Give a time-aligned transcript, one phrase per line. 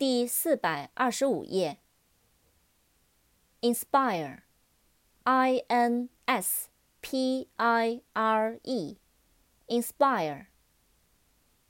[0.00, 1.78] 第四百二十五页。
[3.60, 6.70] inspire，i n s
[7.02, 10.46] p i r e，inspire，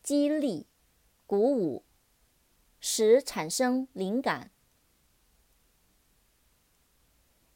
[0.00, 0.68] 激励、
[1.26, 1.82] 鼓舞、
[2.78, 4.52] 使产生灵感。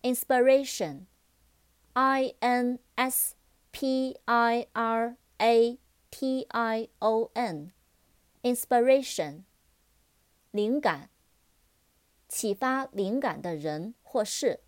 [0.02, 3.36] inspiration，i n s
[3.70, 5.78] p i r a
[6.10, 9.44] t i o n，inspiration。
[10.54, 11.10] 灵感，
[12.28, 14.60] 启发灵感的人或事。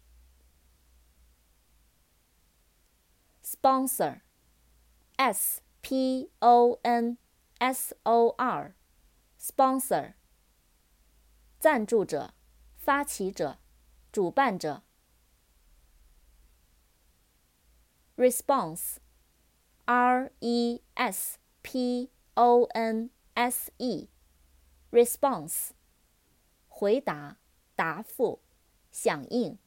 [3.40, 7.18] sponsor，s p o n
[7.60, 10.14] s o r，sponsor，
[11.60, 12.34] 赞助者、
[12.76, 13.60] 发起者、
[14.10, 14.82] 主办者。
[18.16, 24.08] response，r e s p o n s e
[24.95, 25.71] e，response。
[26.67, 27.37] 回答、
[27.75, 28.39] 答复、
[28.91, 29.59] 响应。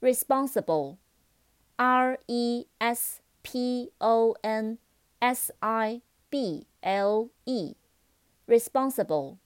[0.00, 4.78] responsible，r e s p o n
[5.18, 9.38] s i b l e，responsible，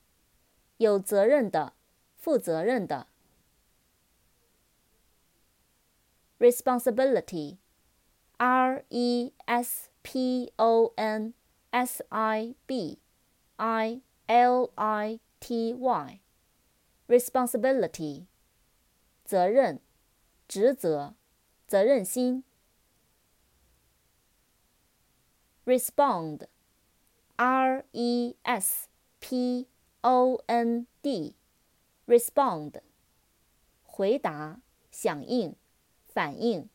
[0.77, 1.73] 有责任的、
[2.17, 3.07] 负责任的。
[6.39, 11.33] responsibility，r e s p o n
[11.75, 12.99] s i b
[13.57, 18.27] i l i t y，responsibility，
[19.25, 19.81] 责任、
[20.49, 21.15] 职责、
[21.67, 22.45] 责任心。
[25.65, 28.89] respond，r e s
[29.21, 29.67] p
[30.01, 32.81] o n d，respond，
[33.85, 35.55] 回答、响应、
[36.07, 36.69] 反应。